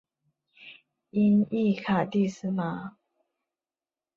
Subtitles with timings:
[1.11, 2.97] 音译卡蒂斯玛。